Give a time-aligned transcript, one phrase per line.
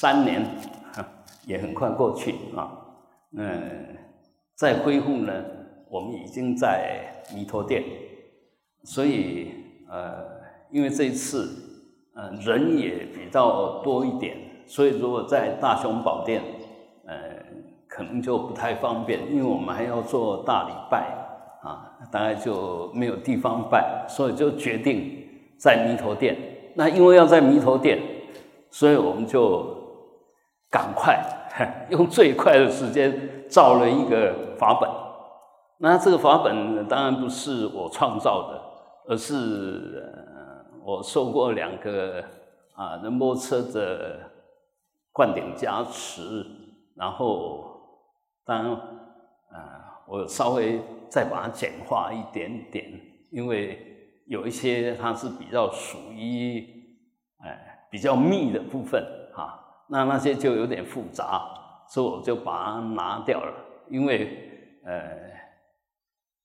[0.00, 0.42] 三年
[1.44, 2.72] 也很快过去啊。
[3.36, 3.60] 嗯，
[4.56, 5.44] 再恢复呢，
[5.90, 7.04] 我们已经在
[7.34, 7.84] 弥陀殿，
[8.84, 9.50] 所以
[9.90, 10.24] 呃，
[10.70, 11.50] 因为这一次
[12.14, 16.40] 呃人也比较多一点，所以如果在大雄宝殿，
[17.06, 17.14] 呃，
[17.86, 21.14] 可能就不太方便，因为我们还要做大礼拜
[21.62, 25.28] 啊，大概就没有地方拜，所以就决定
[25.58, 26.34] 在弥陀殿。
[26.74, 27.98] 那因为要在弥陀殿，
[28.70, 29.76] 所以我们就
[30.70, 31.18] 赶快
[31.90, 34.88] 用最快的时间造了一个法本。
[35.78, 38.62] 那这个法本当然不是我创造的，
[39.08, 40.02] 而是
[40.84, 42.22] 我受过两个
[42.74, 44.20] 啊仁波车的
[45.12, 46.46] 灌顶加持，
[46.96, 47.64] 然后
[48.44, 52.84] 当然啊我稍微再把它简化一点点，
[53.30, 53.86] 因为。
[54.26, 56.64] 有一些它是比较属于
[57.38, 59.04] 哎比较密的部分，
[59.90, 61.42] 那那些就有点复杂，
[61.88, 63.52] 所以我就把它拿掉了。
[63.88, 65.02] 因为呃，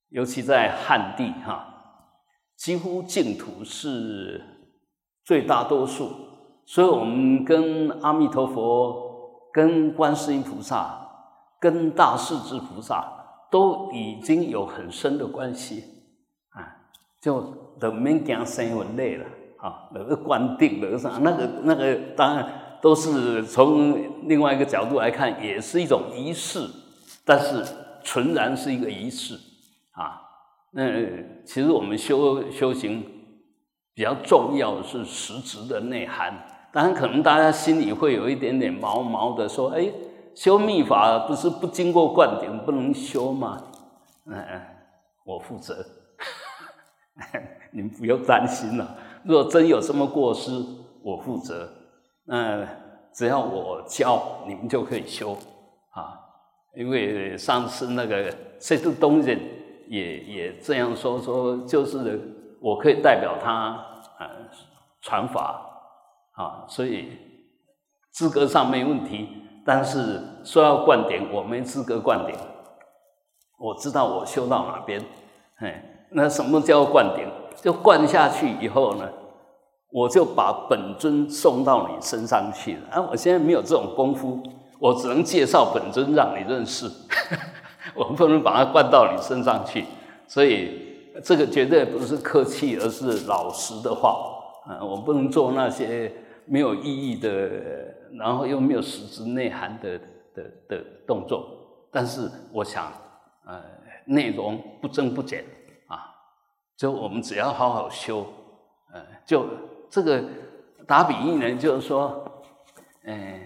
[0.09, 1.65] 尤其在汉地哈，
[2.57, 4.41] 几乎净土是
[5.23, 6.09] 最大多数，
[6.65, 11.07] 所以我们跟阿弥陀佛、跟观世音菩萨、
[11.59, 13.05] 跟大势至菩萨
[13.51, 15.83] 都已经有很深的关系
[16.49, 16.89] 啊，
[17.21, 17.63] 就。
[17.77, 19.25] 都免惊生魂累了，
[19.57, 22.49] 啊，那个观定那个啥，那个那个当然
[22.85, 26.69] 都是从另外一个角度来看，也是一种仪式，
[27.25, 27.65] 但是
[28.03, 29.33] 纯然是一个仪式
[29.93, 30.21] 啊。
[30.69, 30.83] 那
[31.43, 33.03] 其实我们修修行
[33.95, 36.31] 比较重要的是实质的内涵。
[36.71, 39.91] 当然，可能大家心里会有一点点毛毛的，说：“哎，
[40.35, 43.63] 修密法不是不经过灌顶不能修吗？”
[44.29, 44.61] 嗯嗯，
[45.25, 45.83] 我负责。
[47.73, 48.95] 你们不用担心了。
[49.23, 50.51] 若真有什么过失，
[51.01, 51.67] 我负责。
[52.25, 52.67] 那
[53.13, 55.37] 只要我教，你们就可以修
[55.91, 56.19] 啊。
[56.75, 59.39] 因为上次那个这度东人
[59.87, 62.19] 也也这样说，说就是
[62.61, 63.51] 我可以代表他
[64.17, 64.29] 啊
[65.01, 65.61] 传法
[66.33, 67.17] 啊，所以
[68.11, 69.29] 资格上没问题。
[69.65, 72.35] 但是说要灌顶，我没资格灌顶。
[73.57, 75.01] 我知道我修到哪边，
[75.57, 75.91] 哎。
[76.11, 77.27] 那什么叫灌顶？
[77.57, 79.09] 就灌下去以后呢，
[79.95, 82.79] 我就把本尊送到你身上去了。
[82.91, 84.43] 啊，我现在没有这种功夫，
[84.77, 86.85] 我只能介绍本尊让你认识，
[87.95, 89.85] 我不能把它灌到你身上去。
[90.27, 94.19] 所以这个绝对不是客气，而是老实的话。
[94.65, 96.11] 啊，我不能做那些
[96.43, 97.49] 没有意义的，
[98.19, 99.97] 然后又没有实质内涵的
[100.33, 101.47] 的的动作。
[101.89, 102.91] 但是我想，
[103.45, 103.61] 呃，
[104.03, 105.45] 内容不增不减
[105.87, 106.11] 啊。
[106.75, 108.25] 就我们只要好好修，
[108.91, 109.45] 呃，就
[109.95, 110.21] 这个
[110.85, 112.21] 打比喻呢，就是说，
[113.05, 113.39] 嗯，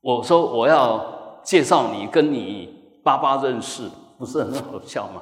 [0.00, 5.20] 我说我要介绍你跟你爸爸认识，不是很好笑吗？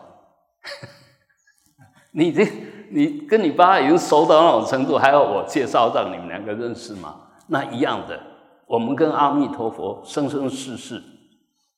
[2.12, 2.46] 你这
[2.90, 7.22] 你跟你爸爸已经熟到那种程度，还要我介绍让你们两个认识吗？
[7.46, 8.20] 那一样的，
[8.66, 11.02] 我们跟阿弥陀佛生生世世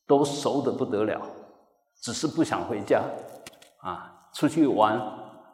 [0.08, 1.22] 都熟的不得了，
[2.02, 3.00] 只是不想回家
[3.78, 4.12] 啊。
[4.34, 5.00] 出去玩，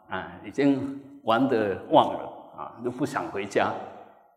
[0.08, 3.72] 啊，已经玩的忘了啊，就不想回家。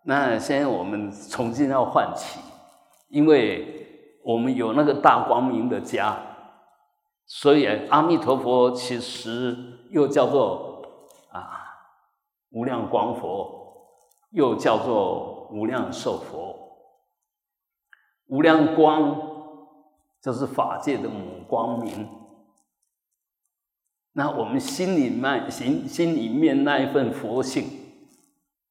[0.04, 2.40] 那现在我们重新要唤起，
[3.08, 3.88] 因为
[4.24, 6.18] 我们有那个大光明的家，
[7.26, 9.56] 所以阿弥陀佛其实
[9.90, 10.82] 又叫做
[11.32, 11.64] 啊
[12.52, 13.88] 无量光佛，
[14.32, 16.58] 又叫做无量寿佛。
[18.28, 19.20] 无量光
[20.22, 22.08] 就是法界的母光明。
[24.14, 27.66] 那我们心里面心心里面那一份佛性，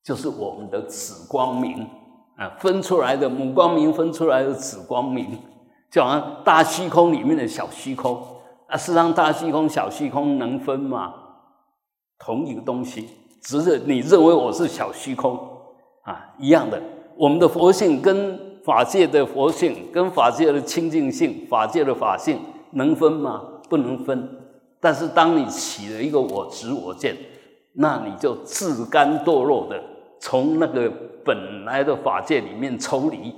[0.09, 1.87] 就是我们的紫光明
[2.39, 5.39] 啊，分出来的母光明分出来的紫光明，
[5.91, 8.19] 就好像大虚空里面的小虚空
[8.69, 8.75] 啊。
[8.75, 11.13] 事实上，大虚空、小虚空能分吗？
[12.19, 13.07] 同一个东西，
[13.43, 15.39] 只是你认为我是小虚空
[16.05, 16.83] 啊，一样的。
[17.15, 22.41] 我们的佛性跟法界的佛性，跟法界的清净性、法界的法性
[22.71, 23.43] 能分吗？
[23.69, 24.27] 不能分。
[24.81, 27.15] 但是，当你起了一个我执我见，
[27.75, 29.79] 那你就自甘堕落的
[30.20, 30.91] 从那个
[31.25, 33.35] 本来的法界里面抽离，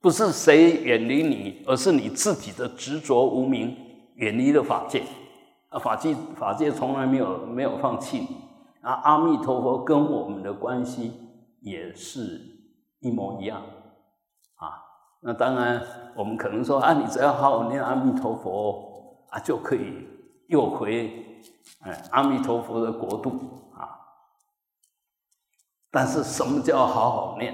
[0.00, 3.76] 不是谁远离你，而是你自己的执着无明
[4.14, 5.02] 远离了法界。
[5.68, 8.36] 啊，法界法界从来没有没有放弃你。
[8.80, 11.12] 啊，阿弥陀佛跟我们的关系
[11.60, 12.40] 也是
[13.00, 13.60] 一模一样。
[14.56, 14.82] 啊，
[15.22, 15.82] 那当然
[16.16, 20.06] 我们可能说啊，你只要好好念阿弥陀佛啊，就可以。
[20.48, 21.24] 又回
[21.82, 23.69] 哎阿弥陀佛的国度！
[25.90, 27.52] 但是什么叫好好念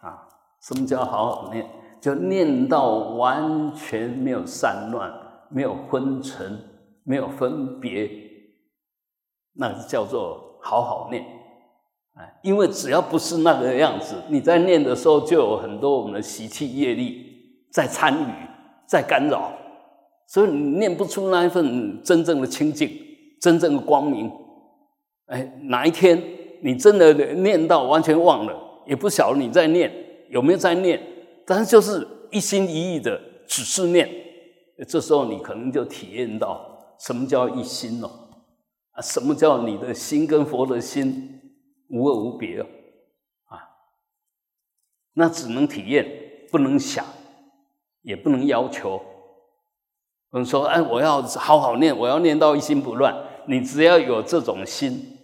[0.00, 0.28] 啊？
[0.60, 1.66] 什么叫好好念？
[2.00, 5.12] 就念到完全没有散乱，
[5.48, 6.58] 没有昏沉，
[7.02, 8.08] 没有分别，
[9.54, 11.24] 那叫做好好念。
[12.14, 17.24] 哎，因为只要不是那个样子，你在念的时候就有很多我们的习气业力
[17.72, 18.32] 在参与，
[18.86, 19.50] 在干扰，
[20.26, 22.90] 所以你念不出那一份真正的清净，
[23.40, 24.30] 真正的光明。
[25.26, 26.22] 哎，哪一天
[26.62, 29.92] 你真的念到完全忘了，也不晓得你在念
[30.28, 31.00] 有没有在念。
[31.46, 34.08] 但是就是一心一意的只是念，
[34.86, 38.10] 这时候你可能就体验到什么叫一心哦，
[38.92, 41.40] 啊，什么叫你的心跟佛的心
[41.88, 42.66] 无二无别哦，
[43.46, 43.64] 啊，
[45.14, 46.06] 那只能体验，
[46.50, 47.04] 不能想，
[48.02, 49.00] 也不能要求。
[50.30, 53.16] 我们说，哎，我要好好念，我要念到一心不乱。
[53.46, 55.17] 你只要有这种心，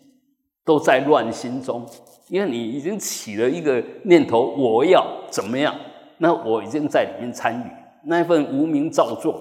[0.64, 1.84] 都在乱心中，
[2.28, 5.74] 因为你已经起了一个念头，我要怎么样？
[6.18, 7.64] 那我已经在里面参与，
[8.04, 9.40] 那一份无名造作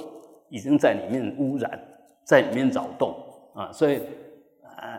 [0.50, 1.80] 已经在里面污染，
[2.26, 3.16] 在里面扰动。
[3.56, 4.02] 啊，所以，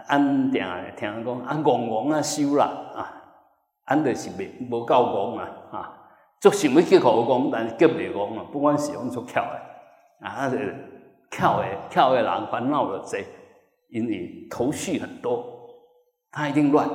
[0.06, 0.62] 安定
[0.96, 3.12] 听讲，安戆戆啊修啦啊，
[3.84, 5.92] 安就是未无够戆啊啊，
[6.40, 9.60] 就想要去好戆，但是结未戆啊，不管是用做巧的
[10.26, 10.72] 啊，是
[11.32, 13.20] 巧的巧的人烦恼的多，
[13.90, 15.53] 因为头绪很多，
[16.34, 16.88] 他一定乱。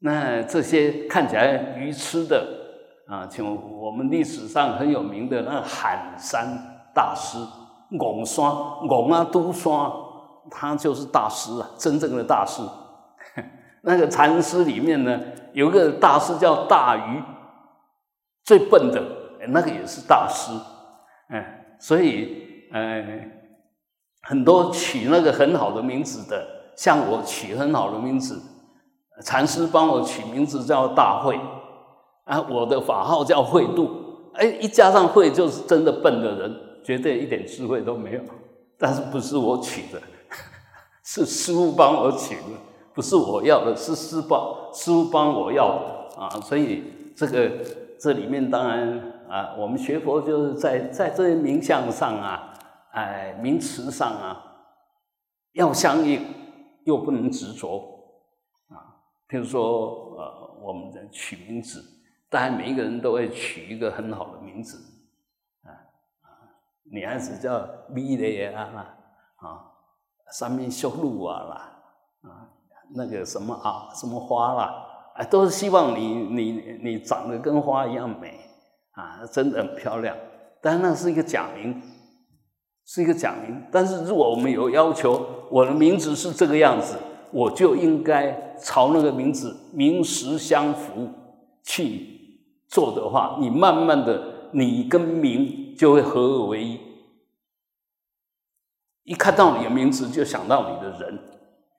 [0.00, 2.60] 那这些看起来愚痴的。
[3.06, 3.44] 啊，请
[3.78, 6.46] 我们历史上很有名的那喊山
[6.94, 7.36] 大师，
[7.98, 8.50] 拱山
[8.88, 9.92] 拱啊都山，
[10.50, 12.62] 他就是大师啊，真正的大师。
[13.84, 15.20] 那个禅师里面呢，
[15.52, 17.22] 有个大师叫大愚，
[18.42, 19.02] 最笨的，
[19.48, 20.50] 那个也是大师。
[21.28, 23.04] 哎，所以，呃，
[24.22, 26.42] 很多取那个很好的名字的，
[26.76, 28.40] 像我取很好的名字，
[29.22, 31.38] 禅师帮我取名字叫大慧。
[32.24, 33.90] 啊，我的法号叫慧度，
[34.32, 38.20] 哎，一加上慧就是真的笨的人，绝对一点智慧都没有。
[38.78, 40.00] 但是不是我取的，
[41.04, 42.58] 是师傅帮我取的，
[42.94, 44.40] 不是我要的，是师帮
[44.72, 46.30] 师傅帮我要的啊。
[46.40, 46.82] 所以
[47.14, 47.50] 这个
[48.00, 52.54] 这里面当然啊，我们学佛就是在在这些名相上啊，
[52.92, 54.42] 哎，名词上啊，
[55.52, 56.22] 要相应，
[56.84, 57.78] 又不能执着
[58.68, 58.96] 啊。
[59.28, 61.90] 譬如说呃，我们的取名字。
[62.30, 64.76] 当然，每一个人都会取一个很好的名字，
[65.62, 65.70] 啊
[66.22, 66.26] 啊，
[66.90, 68.96] 女孩子叫米蕾啊，
[69.36, 69.70] 啊，
[70.32, 71.82] 上面绣路啊啦，
[72.22, 72.50] 啊，
[72.92, 74.84] 那个什么啊，什么花啦，
[75.14, 76.52] 啊，都是希望你你
[76.82, 78.40] 你长得跟花一样美，
[78.94, 80.16] 啊，真的很漂亮。
[80.60, 81.80] 但那是一个假名，
[82.84, 83.62] 是一个假名。
[83.70, 86.96] 但是如果我们有要求，我的名字是这个样子，
[87.32, 91.08] 我就应该朝那个名字名实相符
[91.62, 92.12] 去。
[92.66, 96.80] 做的话，你慢慢的，你跟名就会合而为一。
[99.04, 101.20] 一看到你的名字，就想到你的人，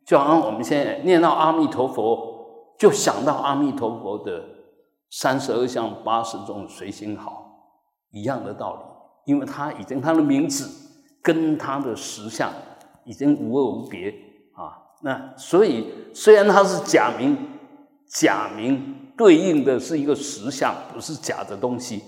[0.05, 4.41] 就好像我们现在念到阿弥陀佛，就想到阿弥陀佛的
[5.09, 7.73] 三十二相八十种随心好
[8.11, 10.84] 一样的道理，因为他已经他的名字
[11.25, 12.53] 跟他的实相
[13.03, 14.13] 已经无二无别
[14.53, 14.77] 啊。
[15.01, 17.35] 那所以虽然他是假名，
[18.07, 19.01] 假名。
[19.17, 22.03] 对应的是一个实相，不是假的东西，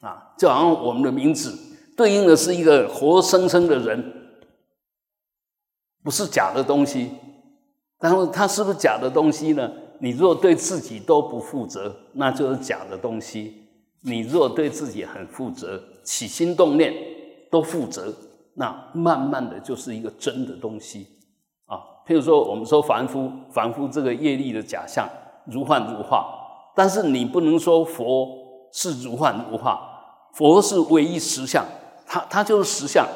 [0.00, 1.56] 啊，就好像我们的名字
[1.96, 4.12] 对应的是一个活生生的人，
[6.02, 7.12] 不是假的东西。
[8.00, 9.70] 然后它是不是假的东西呢？
[10.00, 13.52] 你若对自己都不负责，那就是假的东西；
[14.02, 16.92] 你若对自己很负责，起心动念
[17.56, 18.14] 都负责，
[18.54, 21.06] 那慢慢的就是一个真的东西
[21.64, 21.80] 啊。
[22.06, 25.08] 譬如说，我们说凡夫，凡夫这个业力的假象。
[25.48, 26.26] 如幻如化，
[26.74, 28.26] 但是你不能说佛
[28.72, 29.80] 是如幻如化，
[30.34, 31.64] 佛是唯一实相，
[32.04, 33.06] 它它就是实相。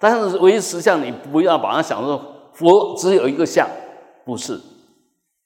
[0.00, 2.20] 但是唯一实相，你不要把它想说
[2.52, 3.68] 佛只有一个相，
[4.24, 4.60] 不是，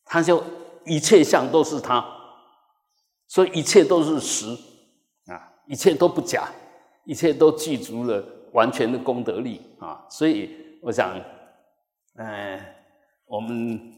[0.06, 0.42] 它就
[0.86, 2.02] 一切相都是它，
[3.28, 4.46] 所以一切都是实
[5.26, 6.48] 啊，一切都不假，
[7.04, 10.04] 一切都具足了完全的功德力啊。
[10.08, 10.50] 所以
[10.82, 11.18] 我想，
[12.16, 12.60] 嗯，
[13.26, 13.96] 我们。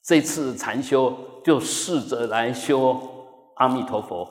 [0.00, 2.98] 这次禅修就试着来修
[3.56, 4.26] 阿弥陀佛，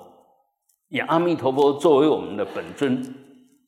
[0.88, 3.14] 以阿弥陀佛作为我们的本尊。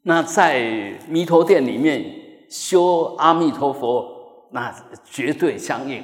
[0.01, 2.03] 那在弥陀殿里面
[2.49, 4.73] 修阿弥陀佛，那
[5.05, 6.03] 绝对相应。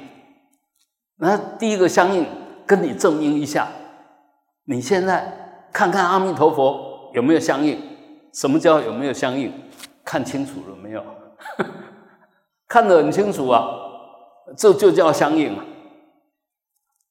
[1.16, 2.24] 那第一个相应，
[2.64, 3.66] 跟你证明一下，
[4.66, 7.76] 你现在看看阿弥陀佛有没有相应？
[8.36, 9.50] 什么叫有没有相应？
[10.04, 11.02] 看清楚了没有？
[12.68, 13.66] 看得很清楚啊，
[14.56, 15.56] 这就叫相应。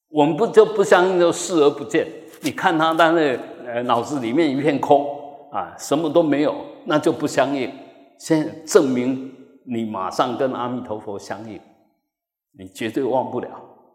[0.08, 2.06] 我们不就不相应，就视而不见，
[2.42, 5.04] 你看他，但是呃脑子里面一片空
[5.50, 6.54] 啊，什么都没有，
[6.84, 7.70] 那就不相应。
[8.18, 9.34] 现在证明
[9.66, 11.60] 你马上跟阿弥陀佛相应，
[12.56, 13.48] 你绝对忘不了。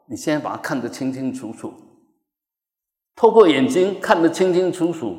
[0.08, 1.74] 你现在把它看得清清楚楚，
[3.16, 5.16] 透过眼睛看得清清楚楚，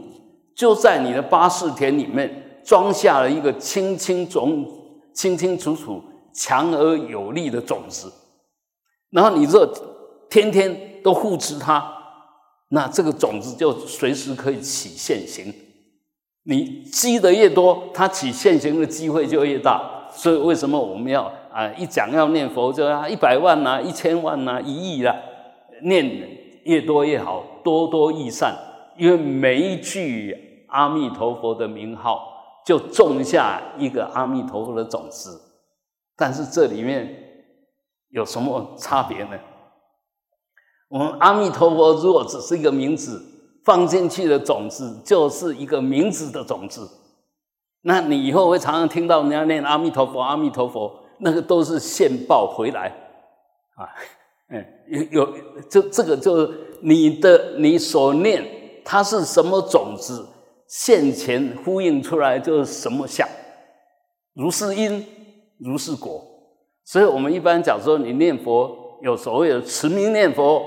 [0.56, 4.66] 就在你的八世田里面装下了一个清清种、
[5.14, 6.02] 清清楚楚、
[6.34, 8.12] 强而有力的种子。
[9.10, 9.66] 然后你这
[10.30, 11.92] 天天都护持它，
[12.68, 15.52] 那这个种子就随时可以起现行。
[16.44, 20.08] 你积的越多，它起现行的机会就越大。
[20.14, 21.32] 所以为什么我们要？
[21.52, 25.14] 啊，一讲要念佛，就要一百万呐，一千万呐，一亿啦，
[25.82, 26.04] 念
[26.64, 28.56] 越多越好，多多益善。
[29.02, 35.40] 因为每一句阿弥陀佛的名号，就种下一个阿弥陀佛的种子。
[36.16, 37.12] 但是这里面
[38.10, 39.36] 有什么差别呢？
[40.88, 43.20] 我们阿弥陀佛如果只是一个名字，
[43.64, 46.88] 放进去的种子就是一个名字的种子。
[47.80, 51.00] 那你以后会常常听到人家念阿弥陀佛，阿弥陀佛。
[51.18, 52.86] 那个都是现报回来，
[53.74, 53.82] 啊，
[54.48, 55.34] 嗯，有有，
[55.68, 58.44] 这这个就是你的你所念，
[58.84, 60.26] 它是什么种子，
[60.66, 63.28] 现前呼应出来就是什么相，
[64.34, 65.06] 如是因，
[65.58, 66.24] 如是果。
[66.84, 70.62] 所以我们一般讲说，你念佛有所谓的持名念佛、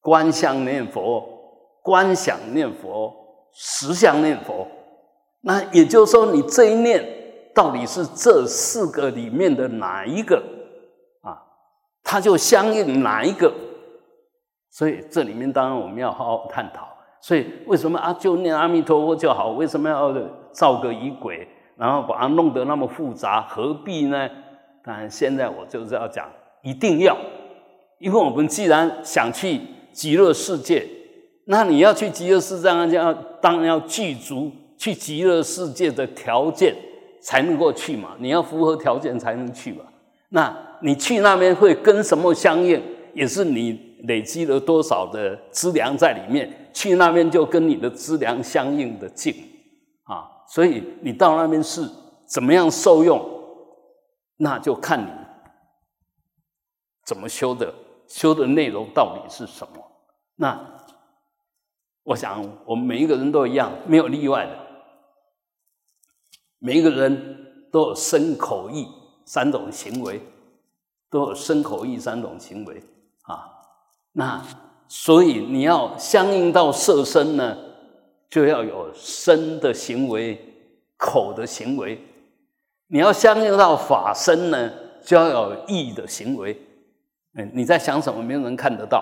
[0.00, 1.26] 观相念佛、
[1.82, 3.12] 观想念佛、
[3.52, 4.66] 实相念佛，
[5.40, 7.18] 那也就是说，你这一念。
[7.52, 10.36] 到底是这四个里面的哪一个
[11.20, 11.34] 啊？
[12.04, 13.52] 它就相应哪一个？
[14.70, 16.86] 所以这里面当然我们要好好探讨。
[17.20, 18.12] 所以为什么啊？
[18.14, 19.50] 就念阿弥陀佛就好？
[19.50, 20.14] 为什么要
[20.52, 21.46] 造个仪轨，
[21.76, 23.42] 然后把它弄得那么复杂？
[23.42, 24.28] 何必呢？
[24.82, 26.26] 当然，现在我就是要讲，
[26.62, 27.16] 一定要，
[27.98, 29.60] 因为我们既然想去
[29.92, 30.86] 极乐世界，
[31.44, 36.74] 那你要去极乐世界，就要当然要具足去极乐世界的条件。
[37.22, 38.16] 才能够去嘛？
[38.18, 39.84] 你要符合条件才能去嘛？
[40.30, 42.82] 那你去那边会跟什么相应？
[43.12, 46.70] 也是你累积了多少的资粮在里面？
[46.72, 49.34] 去那边就跟你的资粮相应的进
[50.04, 50.30] 啊！
[50.48, 51.88] 所以你到那边是
[52.26, 53.20] 怎么样受用？
[54.36, 55.10] 那就看你
[57.04, 57.74] 怎么修的，
[58.06, 59.84] 修的内容到底是什么？
[60.36, 60.80] 那
[62.04, 64.56] 我想我们每一个人都一样，没有例外的。
[66.60, 68.86] 每一个人都有身口意
[69.26, 70.22] 三种行为，
[71.10, 72.80] 都有身口意三种行为
[73.22, 73.59] 啊。
[74.20, 74.44] 那
[74.86, 77.56] 所以你要相应到色身呢，
[78.28, 80.38] 就要有身的行为、
[80.98, 81.96] 口的行为；
[82.88, 84.70] 你要相应到法身呢，
[85.02, 86.54] 就要有意的行为。
[87.34, 88.98] 嗯，你在想什么，没有人看得到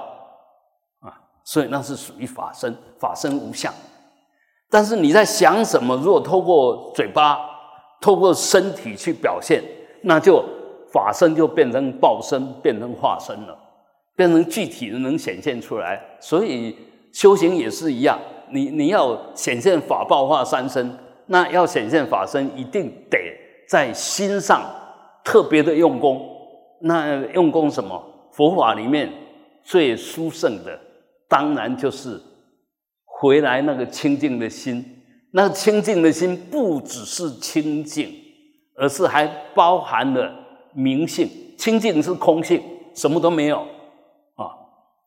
[1.00, 1.10] 啊。
[1.42, 3.75] 所以那是属于法身，法身无相。
[4.70, 5.96] 但是你在想什么？
[5.96, 7.40] 如果透过嘴巴、
[8.00, 9.64] 透过身体去表现，
[10.02, 10.44] 那就
[10.92, 13.58] 法身就变成报身，变成化身了，
[14.18, 16.02] 变成具体的能显现出来。
[16.18, 16.75] 所以
[17.12, 18.18] 修行也是一样，
[18.50, 23.16] 你你要显现法报化三身，那要显现法身，一定得
[23.68, 24.60] 在心上
[25.25, 26.20] 特别的用功。
[26.80, 28.04] 那用功什么？
[28.32, 29.08] 佛法里面
[29.62, 30.80] 最殊胜的，
[31.28, 32.20] 当然就是
[33.04, 34.84] 回来那个清净的心。
[35.30, 38.12] 那清净的心不只是清净，
[38.75, 40.32] 而是还包含了
[40.72, 41.28] 明性。
[41.56, 42.60] 清净是空性，
[42.94, 43.66] 什么都没有。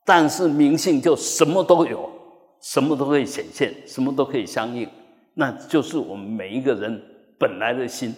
[0.04, 2.10] 但是明性就什么都有，
[2.60, 4.88] 什么都可以显现，什么都可以相应。
[5.34, 7.02] 那就是我们每一个人
[7.38, 8.14] 本来的心，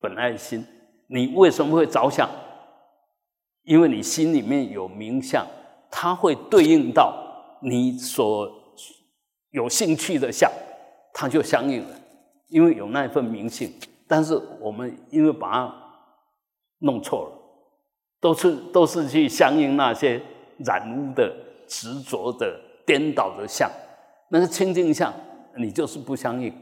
[0.00, 0.64] 本来的心。
[1.08, 2.28] 你为什么会着相？
[3.64, 5.46] 因为你心里面有明相，
[5.90, 7.14] 它会对应到
[7.62, 8.50] 你所
[9.50, 10.50] 有兴趣的相。
[11.12, 11.96] 它就相应了，
[12.48, 13.72] 因为有那份明性，
[14.06, 15.74] 但是我们因为把它
[16.78, 17.32] 弄错了，
[18.20, 20.22] 都是都是去相应那些
[20.64, 21.32] 染污的、
[21.66, 23.70] 执着的、颠倒的相，
[24.28, 25.12] 那个清净相
[25.56, 26.52] 你就是不相应，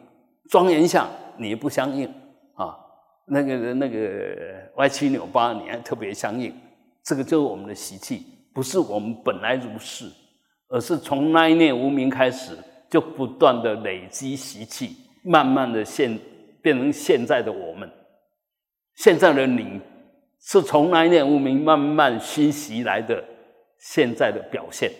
[0.48, 2.06] 庄严相你也不相应
[2.54, 2.76] 啊，
[3.26, 6.54] 那个那个歪七扭八你还特别相应，
[7.02, 8.24] 这个就是我们的习气，
[8.54, 10.10] 不是我们本来如是，
[10.68, 12.56] 而是从那一念无名开始。
[12.88, 16.16] 就不断的累积习气，慢慢的现
[16.62, 17.90] 变成现在的我们。
[18.94, 19.80] 现在的你
[20.40, 23.22] 是从那一念无名慢慢熏习来的，
[23.78, 24.90] 现在的表现，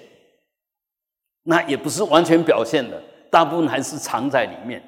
[1.45, 4.83] 那也不是完全表现的，大部分还是藏在里面。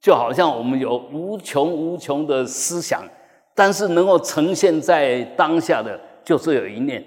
[0.00, 3.06] 就好像我们有无穷无穷的思想，
[3.54, 7.04] 但是能够呈现在当下的，就是有一念，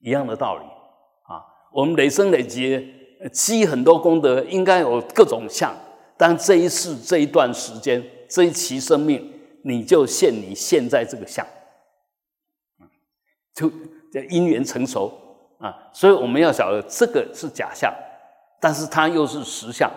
[0.00, 1.38] 一样的道理啊。
[1.72, 2.84] 我们累生累劫
[3.32, 5.72] 积很多功德，应该有各种相。
[6.16, 11.46] 但这一世这一段时间这一期生命，你就现你现在这个相，
[13.54, 13.70] 就
[14.22, 15.12] 因缘成熟
[15.58, 15.90] 啊。
[15.92, 17.92] 所以我们要晓得，这个是假象，
[18.60, 19.90] 但是它又是实相。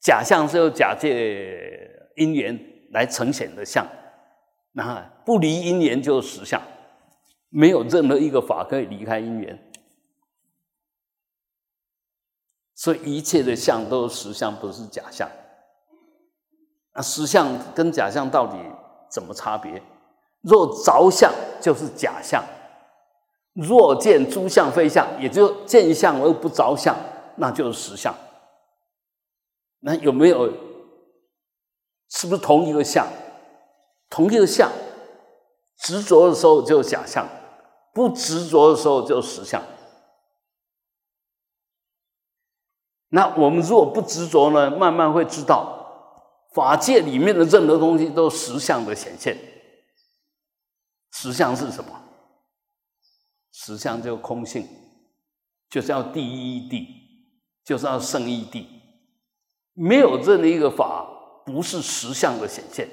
[0.00, 2.58] 假象是由假借因缘
[2.92, 3.86] 来呈现的相，
[4.72, 6.62] 那不离因缘就是实相，
[7.48, 9.58] 没有任何一个法可以离开因缘。
[12.76, 15.28] 所以一切的相都是实相，不是假象。
[16.94, 18.56] 那实相跟假象到底
[19.10, 19.82] 怎么差别？
[20.42, 22.44] 若着相就是假相，
[23.54, 26.96] 若见诸相非相，也就见相而不着相，
[27.36, 28.14] 那就是实相。
[29.80, 30.52] 那有没有？
[32.10, 33.06] 是不是同一个相？
[34.08, 34.70] 同一个相，
[35.78, 37.28] 执着的时候就假象，
[37.92, 39.62] 不执着的时候就实相。
[43.10, 46.24] 那我们如果不执着呢，慢慢会知道，
[46.54, 49.36] 法界里面的任何东西都是实相的显现。
[51.12, 51.90] 实相是什么？
[53.60, 54.64] 实相就空性，
[55.68, 56.86] 就是要第一地，
[57.64, 58.68] 就是要圣义地。
[59.74, 61.04] 没有任何一个法
[61.44, 62.88] 不是实相的显现。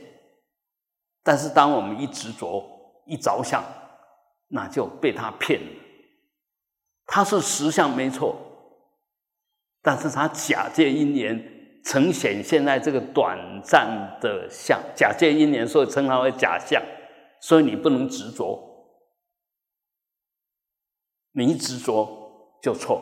[1.24, 2.64] 但是当我们一执着、
[3.06, 3.64] 一着相，
[4.48, 5.68] 那就被他骗了。
[7.06, 8.36] 他是实相没错。
[9.84, 16.82] 但是他假借因缘呈现现在这个短暂的相，假借因缘，所以称它为假象。
[17.40, 18.75] 所以你不能执着，
[21.36, 23.02] 你一执着就错。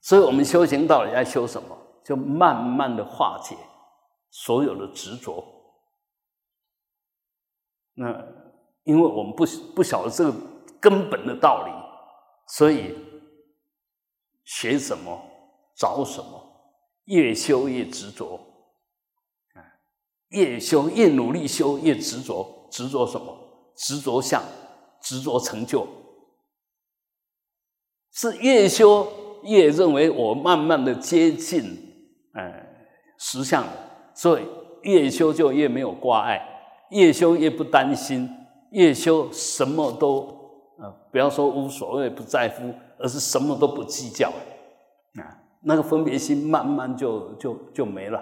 [0.00, 1.76] 所以我们修行到底要修什么？
[2.04, 3.56] 就慢慢的化解
[4.30, 5.44] 所有的执着。
[7.94, 8.06] 那
[8.84, 10.34] 因为我们不不晓得这个
[10.80, 11.72] 根本的道理，
[12.46, 12.94] 所以。
[14.50, 15.20] 学什么
[15.76, 16.42] 找什么，
[17.04, 18.40] 越修越执着，
[19.52, 19.60] 啊，
[20.28, 23.36] 越修越努力修越执着，执着什么？
[23.76, 24.42] 执着相，
[25.02, 25.86] 执着成就，
[28.18, 29.06] 是越修
[29.44, 31.62] 越认为我慢慢的接近，
[32.34, 32.52] 呃，
[33.16, 33.64] 实相
[34.12, 34.42] 所以
[34.82, 36.40] 越修就越没有挂碍，
[36.90, 38.28] 越修越不担心，
[38.72, 40.22] 越修什么都，
[40.78, 42.74] 呃，不要说无所谓不在乎。
[43.00, 45.22] 而是什么都不计较，啊，
[45.62, 48.18] 那个分别心慢慢就就就没了，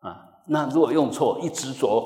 [0.00, 2.04] 啊，那如果用错一执着，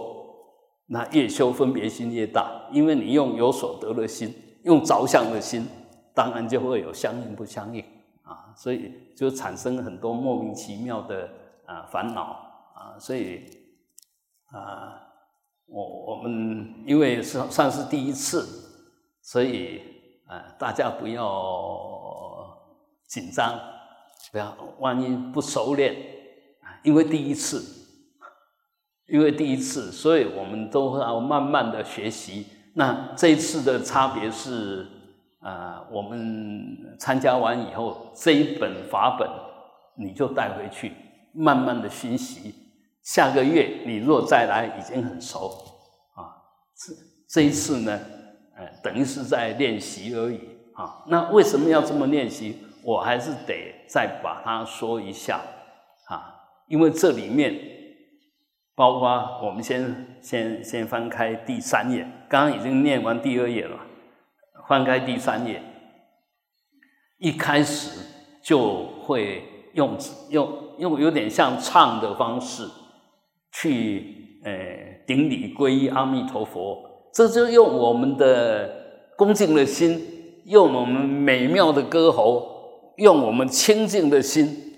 [0.87, 5.67] 那越修分别心越大，因为你用有所得的心，用着相的心，
[6.17, 7.85] 当然就会有相应不相应，
[8.25, 11.31] 啊，所以就产生很多莫名其妙的
[11.67, 13.45] 啊烦恼，啊，所以
[14.47, 14.99] 啊，
[15.67, 18.45] 我我们因为是算是第一次，
[19.23, 19.95] 所以。
[20.29, 22.59] 啊，大家不要
[23.07, 23.57] 紧张，
[24.33, 25.95] 不要万一不熟练，
[26.83, 27.63] 因为第一次，
[29.07, 32.49] 因为第一次，所以我们都要慢慢的学习。
[32.75, 34.89] 那这一次的差别是，
[35.47, 39.31] 啊，我们参加完以后，这一本法本
[39.97, 40.91] 你就带回去，
[41.33, 42.53] 慢慢的学习。
[43.05, 45.47] 下个月你若再来，已经很熟
[46.17, 46.35] 啊。
[46.75, 46.93] 这
[47.29, 48.01] 这一次呢？
[48.57, 50.41] 呃，等于是在练习而已
[50.75, 51.05] 啊。
[51.07, 52.59] 那为什么要这么练习？
[52.83, 55.41] 我还是得再把它说一下
[56.09, 56.35] 啊。
[56.67, 57.55] 因为这里面
[58.75, 63.79] 包括我们先先先翻开第三页，刚刚已经念完第二页了，
[64.69, 65.63] 翻开第三页，
[67.19, 68.01] 一开始
[68.43, 69.97] 就会用
[70.31, 72.69] 用用有点像唱的方式
[73.53, 74.53] 去呃
[75.07, 76.85] 顶礼皈依阿弥陀佛。
[77.13, 84.75] 这就用我们的恭敬的心，用我们美妙的歌喉，用我们清净的心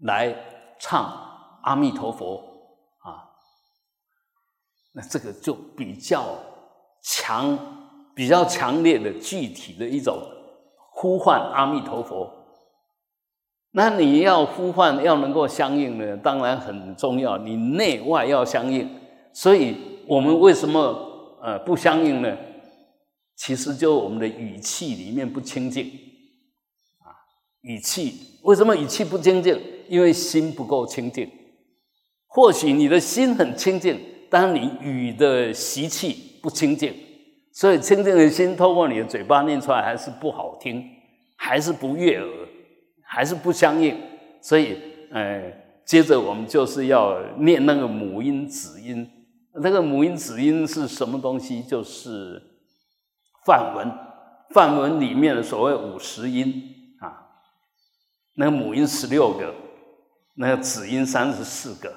[0.00, 0.34] 来
[0.78, 1.04] 唱
[1.62, 2.36] 阿弥陀佛
[3.00, 3.28] 啊。
[4.94, 6.38] 那这个就比较
[7.02, 7.58] 强、
[8.14, 10.22] 比较强烈的具体的一种
[10.92, 12.30] 呼唤阿弥陀佛。
[13.72, 18.88] 那你要呼唤要能够相应呢，当然很重要，你内外要相应。
[19.32, 21.08] 所以我们为什么？
[21.44, 22.38] 呃，不相应呢，
[23.34, 25.84] 其实就我们的语气里面不清净
[27.00, 27.10] 啊。
[27.62, 29.60] 语气为什么语气不清净？
[29.88, 31.28] 因为心不够清净。
[32.28, 33.98] 或许你的心很清净，
[34.30, 36.94] 但你语的习气不清净，
[37.52, 40.84] 所以清净的心透过你的嘴巴念出来还是不好听，
[41.36, 42.28] 还是不悦耳，
[43.04, 44.00] 还是不相应。
[44.40, 44.78] 所以，
[45.12, 45.52] 呃，
[45.84, 49.08] 接着我们就是要念那个母音、子音。
[49.62, 51.62] 那个母音子音是什么东西？
[51.62, 52.42] 就是
[53.44, 53.92] 梵文，
[54.50, 56.54] 梵文里面的所谓五十音
[57.00, 57.20] 啊，
[58.36, 59.54] 那个母音十六个，
[60.36, 61.90] 那个子音三十四个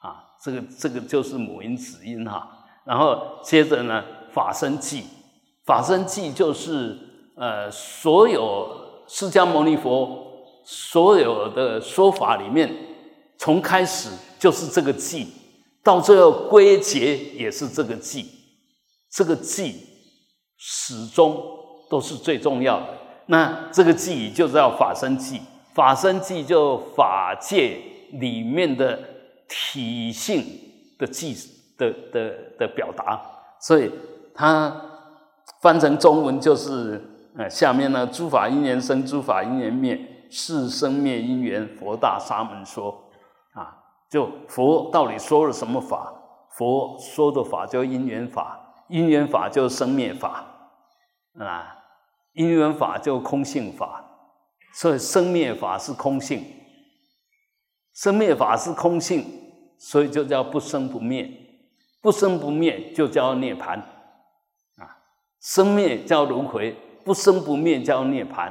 [0.00, 2.48] 啊，这个这个就是母音子音哈。
[2.86, 4.02] 然后接着呢，
[4.34, 5.04] 法身记，
[5.64, 6.98] 法身记就是
[7.36, 8.68] 呃，所有
[9.06, 10.26] 释迦牟尼佛
[10.64, 12.68] 所有的说法里面，
[13.38, 15.28] 从开始就是这个记，
[15.84, 18.28] 到最后归结也是这个记，
[19.12, 19.80] 这个记
[20.58, 21.40] 始终
[21.88, 22.86] 都是最重要的。
[23.26, 25.40] 那这个记就叫法身记，
[25.72, 27.80] 法身记就法界
[28.12, 28.98] 里面的
[29.48, 30.44] 体性
[30.98, 31.34] 的记。
[31.76, 33.20] 的的的表达，
[33.60, 33.90] 所以
[34.34, 34.82] 它
[35.60, 37.00] 翻成中文就是，
[37.36, 42.90] 呃，下面呢，诸法因缘生，诸法因缘灭，是生灭因缘，佛大沙门说，
[43.52, 43.78] 啊，
[44.10, 46.12] 就佛到底说了什么法？
[46.50, 50.44] 佛说的法叫因缘法，因缘法就是生灭法，
[51.38, 51.78] 啊，
[52.32, 54.04] 因缘法就空性法，
[54.74, 56.44] 所以生灭法是空性，
[57.94, 59.24] 生灭法是空性，
[59.78, 61.40] 所以就叫不生不灭。
[62.02, 63.80] 不生不灭就叫涅槃，
[65.44, 68.50] 生灭叫轮回，不生不灭叫涅槃。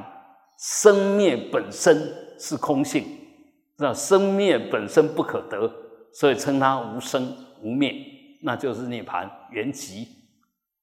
[0.56, 3.04] 生灭本身是空性，
[3.78, 5.68] 那生灭本身不可得，
[6.12, 7.92] 所以称它无生无灭，
[8.42, 10.06] 那就是涅槃原极。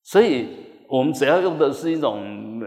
[0.04, 0.50] 所以
[0.90, 2.62] 我们只要用的是一种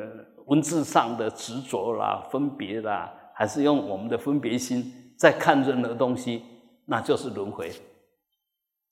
[0.47, 6.43] 文字上的执着啦、分别啦，还是用我们的分别心在看任何东西，
[6.87, 7.71] 那就是轮回，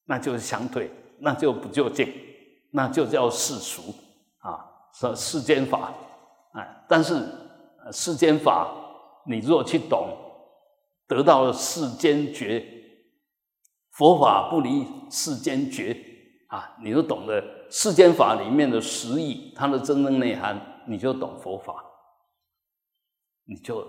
[0.05, 0.91] 那就是相对。
[1.21, 2.13] 那就不就近，
[2.73, 3.95] 那就叫世俗，
[4.93, 5.93] 是世间法
[6.53, 6.85] 啊。
[6.89, 7.27] 但是
[7.91, 8.73] 世间法，
[9.27, 10.09] 你若去懂，
[11.09, 12.65] 得到了世间觉，
[13.93, 15.97] 佛法不离世间觉
[16.49, 16.77] 啊。
[16.83, 21.75] 你就懂得世间法里面的实义，它的真正内涵，你就懂佛法，
[23.45, 23.87] 你就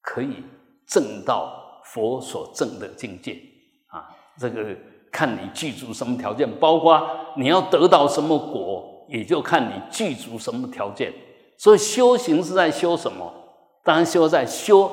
[0.00, 0.42] 可以
[0.86, 3.40] 证到佛所证的境界
[3.88, 4.14] 啊。
[4.38, 4.76] 这个。
[5.10, 11.12] 看你具足什么条件，包括你要得到什么果，也就看你具足什么条件。
[11.56, 13.32] 所以修行是在修什么？
[13.82, 14.90] 当然修在修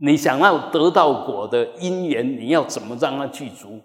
[0.00, 3.80] 你想要得到果的因缘，你要怎么让它具足？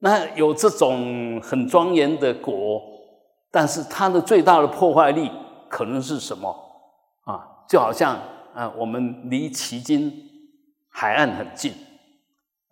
[0.00, 2.80] 那有这种很庄严的果，
[3.50, 5.30] 但是它的最大的破坏力
[5.68, 6.48] 可能是什么？
[7.24, 8.16] 啊，就好像
[8.54, 10.12] 啊，我们离奇经
[10.88, 11.72] 海岸很近。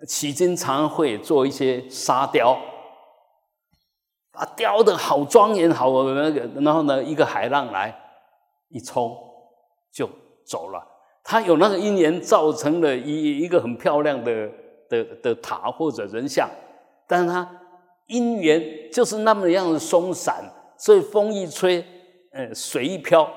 [0.07, 2.57] 迄今常会做一些沙雕，
[4.37, 7.95] 啊雕的好庄严，好那个，然后呢，一个海浪来
[8.69, 9.17] 一冲
[9.93, 10.09] 就
[10.45, 10.87] 走了。
[11.25, 14.49] 它有那个因缘造成了一一个很漂亮的
[14.89, 16.49] 的的塔或者人像，
[17.09, 17.51] 但是它
[18.07, 20.45] 因缘就是那么样的松散，
[20.79, 21.85] 所以风一吹，
[22.33, 23.29] 呃，水一飘，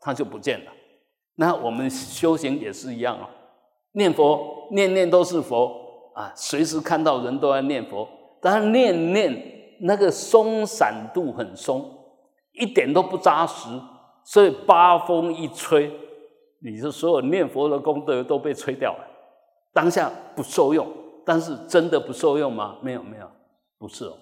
[0.00, 0.72] 它就不见了。
[1.34, 3.28] 那我们修行也是一样啊，
[3.92, 5.84] 念佛念念都是佛。
[6.16, 8.08] 啊，随时看到人都在念佛，
[8.40, 11.90] 但是念念那个松散度很松，
[12.52, 13.68] 一点都不扎实，
[14.24, 15.92] 所以八风一吹，
[16.60, 19.06] 你的所有念佛的功德都被吹掉了，
[19.72, 20.86] 当下不受用。
[21.24, 22.78] 但是真的不受用吗？
[22.82, 23.28] 没有，没有，
[23.78, 24.16] 不是哦。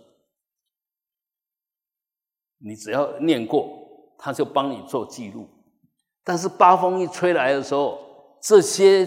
[2.59, 3.69] 你只要念过，
[4.19, 5.47] 他就帮你做记录。
[6.25, 7.99] 但是八风一吹来的时候，
[8.41, 9.07] 这些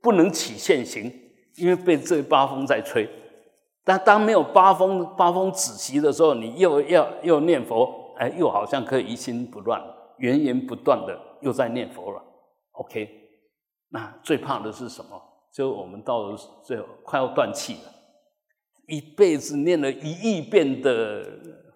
[0.00, 1.12] 不能起现行。
[1.56, 3.10] 因为被这八风在吹，
[3.88, 9.82] 但当没有八风八风止息的时候，你又要又念佛，哎，又好像可以一心不乱，
[10.18, 12.22] 源源不断的又在念佛了。
[12.72, 13.08] OK，
[13.88, 15.18] 那最怕的是什么？
[15.54, 17.90] 就我们到最后快要断气了，
[18.88, 21.24] 一辈子念了一亿遍的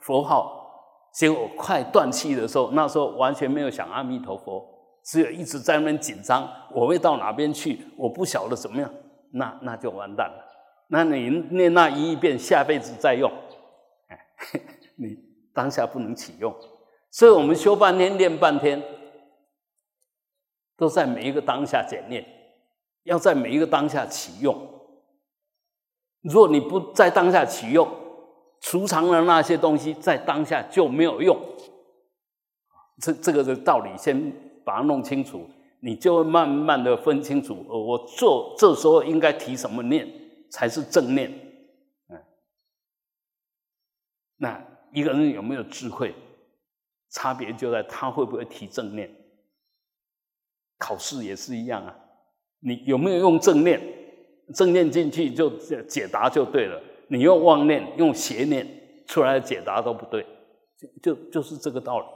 [0.02, 0.68] 佛号，
[1.14, 4.62] 结果快断气的时候，那时候完全没有想阿弥陀佛，
[5.02, 7.86] 只有一直在那边紧张，我会到哪边去？
[7.96, 8.90] 我不晓得怎么样。
[9.32, 10.51] 那那就完蛋了。
[10.92, 13.32] 那你念那一亿遍，下辈子再用，
[14.96, 15.16] 你
[15.54, 16.54] 当下不能启用。
[17.10, 18.82] 所以我们修半天、练半天，
[20.76, 22.22] 都在每一个当下检念，
[23.04, 24.54] 要在每一个当下启用。
[26.20, 27.88] 如果你不在当下启用，
[28.60, 31.34] 储藏的那些东西，在当下就没有用。
[33.00, 34.30] 这这个的道理，先
[34.62, 35.48] 把它弄清楚。
[35.80, 40.06] 你就会慢慢的分清楚，我做这时候应该提什么念
[40.52, 41.28] 才是正念，
[42.08, 42.24] 嗯，
[44.36, 46.14] 那一个人有没有智慧，
[47.10, 49.10] 差别就在他会不会提正念。
[50.78, 51.98] 考试也是一样啊，
[52.60, 53.80] 你有没有用正念？
[54.54, 55.50] 正念进去就
[55.88, 58.66] 解答就对了，你用妄念、用邪念
[59.06, 60.24] 出来解答都不对，
[61.02, 62.06] 就就就是这个道理。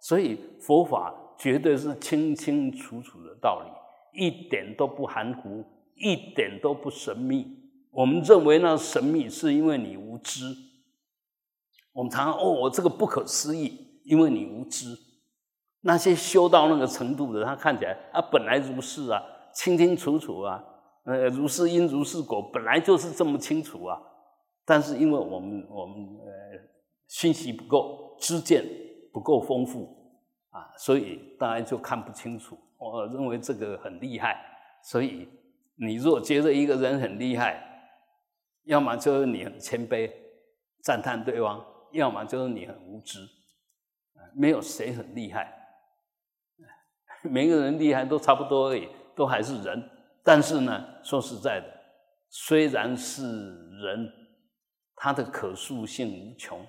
[0.00, 1.22] 所以佛法。
[1.38, 5.62] 绝对是清清楚楚的道理，一点都不含糊，
[5.94, 7.55] 一点都不神秘。
[7.96, 10.54] 我们认为那神秘，是因为你无知。
[11.94, 14.94] 我们常常哦，这个不可思议，因为你无知。
[15.80, 19.22] 那些修到那个程度的，他看起来啊，本来如是啊，
[19.54, 20.62] 清清楚楚啊，
[21.04, 23.98] 呃，如是因如是果，本来就是这么清楚啊。
[24.66, 26.60] 但是因为我们我们呃
[27.08, 28.62] 信息不够，知见
[29.10, 29.88] 不够丰富
[30.50, 32.58] 啊，所以大家就看不清楚。
[32.76, 34.36] 我认为这个很厉害，
[34.84, 35.26] 所以
[35.76, 37.62] 你若觉得一个人很厉害，
[38.66, 40.10] 要么就是你很谦卑，
[40.82, 41.60] 赞叹对方；
[41.92, 43.26] 要么就是你很无知，
[44.34, 45.52] 没有谁很厉害。
[47.22, 49.90] 每个人厉害都差不多而已，都还是人。
[50.22, 51.66] 但是呢，说实在的，
[52.28, 53.24] 虽然是
[53.78, 54.12] 人，
[54.96, 56.60] 他的可塑性无穷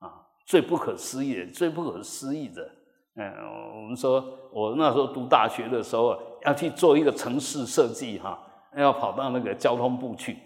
[0.00, 0.10] 啊。
[0.46, 2.68] 最不可思议的，最不可思议的，
[3.14, 3.32] 嗯，
[3.76, 4.20] 我们说，
[4.52, 8.38] 我那时候读大学的时候，要去做一个城市设计哈，
[8.76, 10.36] 要跑到那个交通部去，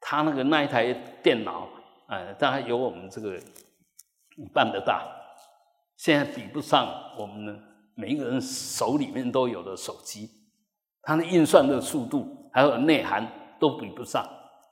[0.00, 1.68] 他那个那一台电脑，
[2.06, 3.36] 哎，大概有我们这个
[4.36, 5.06] 一半的大，
[5.96, 7.66] 现在比不上我们。
[7.96, 10.30] 每一个人手里面都有的手机，
[11.02, 14.26] 它的运算的速度还有内涵都比不上。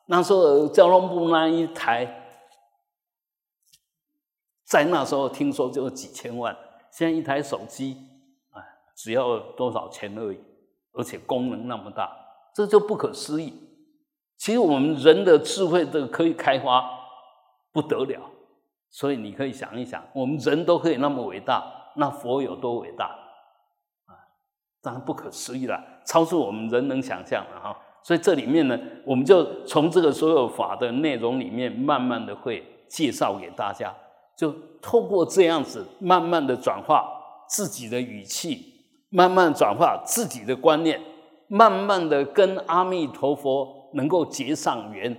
[0.06, 2.06] 那时候交通部那一台，
[4.64, 6.56] 在那时候听说就几千万，
[6.90, 7.98] 现在一台手机
[8.50, 8.64] 啊，
[8.96, 10.40] 只要多少钱而已，
[10.92, 12.10] 而且功能那么大，
[12.54, 13.67] 这就不可思议。
[14.38, 16.88] 其实我们人的智慧的可以开发
[17.72, 18.20] 不得了，
[18.88, 21.62] 所以你可以想一想，我们人都可以那么伟大。
[21.96, 23.06] 那佛有多伟大
[24.06, 24.14] 啊？
[24.80, 27.76] 当然不可思议了，超出我们人能想象的哈。
[28.04, 33.92] 所以这里面呢，我们就从这个所有法的内容里面，慢慢的会介绍给大家，
[34.36, 37.04] 就透过这样子，慢慢的转化
[37.48, 38.64] 自己的语气，
[39.10, 41.00] 慢慢转化自己的观念，
[41.48, 45.16] 慢慢的跟阿弥陀佛能够结上缘，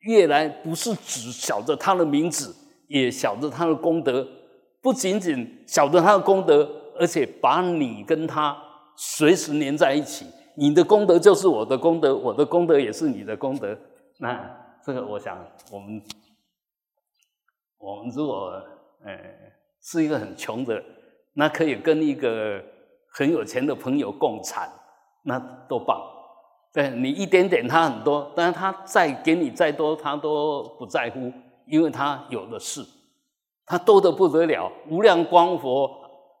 [0.00, 2.54] 越来不是只晓得他的名字，
[2.88, 4.26] 也晓得他的功德。
[4.82, 8.56] 不仅仅晓得他的功德，而且把你跟他
[8.96, 10.26] 随时连在一起。
[10.56, 13.76] 你的功德就是我的功德，我的功德也是你的功德。
[14.18, 14.48] 那
[14.84, 15.36] 这个，我想
[15.72, 16.02] 我们
[17.78, 18.52] 我们如果
[19.04, 19.18] 呃
[19.82, 20.80] 是一个很穷的，
[21.32, 22.62] 那可以跟一个
[23.14, 24.70] 很有钱的朋友共产，
[25.24, 25.98] 那多棒！
[26.74, 31.32] 对你一点点，他很多，但是他再给你再多，他都不在乎，
[31.66, 32.84] 因为他有的是。
[33.64, 35.88] 他多得不得了，无量光佛、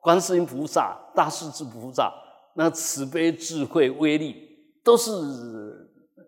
[0.02, 2.12] 观世音菩萨、大势至菩萨，
[2.56, 4.36] 那慈悲、智慧、威力
[4.82, 5.12] 都是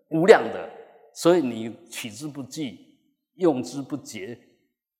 [0.09, 0.69] 无量的。
[1.13, 2.77] 所以你取之不尽，
[3.35, 4.39] 用之不竭，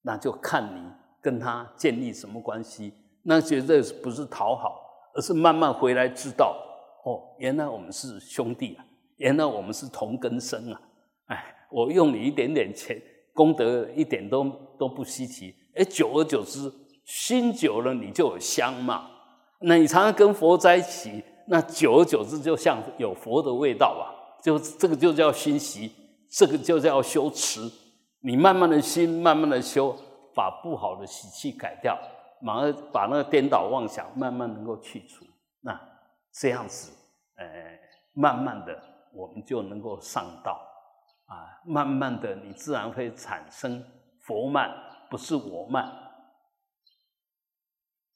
[0.01, 0.81] 那就看你
[1.21, 2.93] 跟他建立什么关系。
[3.23, 4.81] 那绝对不是讨好，
[5.15, 6.55] 而是慢慢回来知道，
[7.05, 8.85] 哦，原来我们是兄弟啊，
[9.17, 10.82] 原来我们是同根生啊。
[11.27, 12.99] 哎，我用你一点点钱，
[13.34, 14.49] 功德一点都
[14.80, 15.53] 都不稀奇。
[15.75, 16.71] 哎，久而久之，
[17.06, 19.10] 心久了，你就有香嘛。
[19.60, 24.13] 那你常常跟佛在一起，那久而久之，就像有佛的味道吧。
[24.41, 25.91] 就这个就叫熏习，
[26.30, 27.60] 这个就叫修持。
[28.21, 29.95] 你慢慢的心，慢慢的修，
[30.34, 31.97] 把不好的习气改掉，
[32.41, 35.25] 马上把那个颠倒妄想慢慢能够去除。
[35.62, 35.80] 那
[36.32, 36.91] 这样子，
[37.36, 37.45] 呃，
[38.13, 38.80] 慢慢的，
[39.17, 40.62] 我们就能够上道
[41.25, 41.60] 啊。
[41.65, 43.84] 慢慢的，你自然会产生
[44.21, 44.86] 佛慢。
[45.10, 45.89] 不是我慢，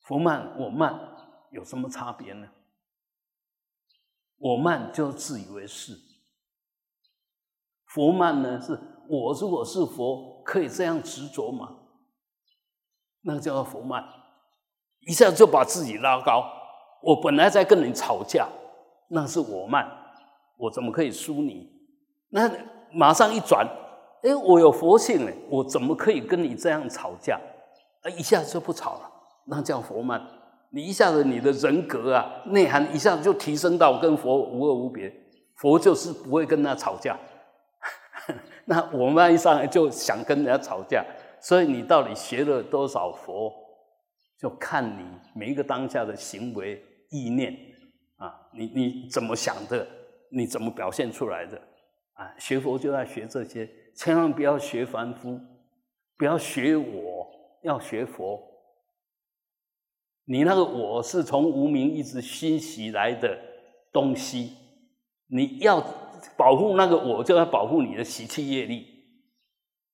[0.02, 1.16] 佛慢我慢
[1.52, 2.50] 有什么差别呢？
[4.38, 5.98] 我慢就自以为是，
[7.86, 11.78] 佛慢呢是我如果是佛，可以这样执着吗？
[13.22, 14.04] 那个叫做佛慢，
[15.08, 16.52] 一下就把自己拉高。
[17.02, 18.50] 我本来在跟你吵架，
[19.08, 20.01] 那是我慢，
[20.62, 21.70] 我怎么可以输你？
[22.30, 22.50] 那
[22.94, 23.68] 马上一转。
[24.24, 27.40] 哎，我有佛性哎，我怎么可以跟你这样吵架？
[28.04, 29.12] 啊，一下子就不吵了，
[29.48, 30.22] 那叫佛慢。
[30.70, 35.12] 你一下子你的人格啊内涵一下子就提升到跟佛无二无别，
[35.56, 37.18] 佛就是不会跟他吵架。
[38.66, 41.04] 那我们一上来就想跟人家吵架，
[41.42, 43.52] 所以你到底学了多少佛，
[44.40, 47.52] 就看你每一个当下的行为意念
[48.18, 49.86] 啊，你你怎么想的，
[50.32, 51.58] 你怎么表现出来的
[52.14, 52.34] 啊？
[52.40, 53.70] 学佛就要学这些。
[53.94, 55.40] 千万不要学凡夫，
[56.18, 57.28] 不要学我，
[57.64, 58.42] 要学佛。
[60.26, 63.38] 你那个我是从无名一直熏习来的
[63.92, 64.56] 东西，
[65.28, 65.84] 你要
[66.38, 68.88] 保护那个我，就要保护你的习气业力。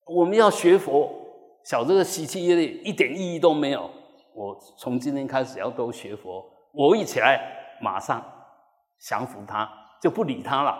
[0.05, 1.11] 我们要学佛，
[1.65, 3.89] 小这个习气业力一点意义都没有。
[4.35, 8.23] 我从今天开始要都学佛，我一起来，马上
[8.99, 9.67] 降服他，
[10.01, 10.71] 就不理他了。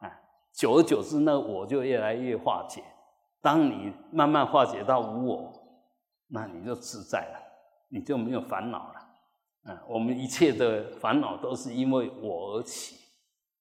[0.00, 0.20] 啊，
[0.52, 2.82] 久而久之，那我就越来越化解。
[3.40, 5.52] 当你慢慢化解到无我，
[6.28, 7.38] 那你就自在了，
[7.88, 8.94] 你就没有烦恼了。
[9.64, 12.96] 嗯，我们一切的烦恼都是因为我而起，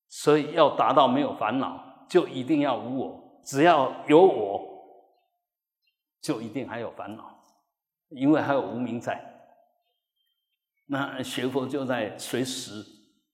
[0.09, 3.41] 所以要达到没有烦恼，就一定要无我。
[3.43, 4.61] 只要有我，
[6.21, 7.39] 就一定还有烦恼，
[8.09, 9.23] 因为还有无名在。
[10.87, 12.83] 那学佛就在随时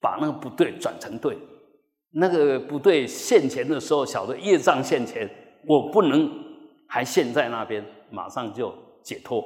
[0.02, 1.38] 把那个不对转成对，
[2.14, 5.30] 那个不对现前的时候，晓得业障现前，
[5.68, 6.32] 我不能
[6.88, 9.44] 还现在那边，马上就解脱，